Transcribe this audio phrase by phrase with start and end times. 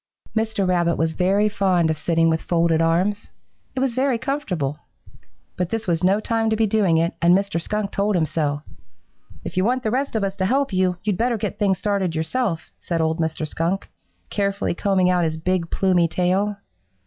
[0.35, 0.67] Mr.
[0.67, 3.29] Rabbit was very fond of sitting with folded arms.
[3.75, 4.77] It was very comfortable.
[5.55, 7.61] But this was no time to be doing it, and Mr.
[7.61, 8.63] Skunk told him so.
[9.43, 12.15] "'If you want the rest of us to help you, you'd better get things started
[12.15, 13.47] yourself,' said old Mr.
[13.47, 13.89] Skunk,
[14.31, 16.55] carefully combing out his big, plumy tail.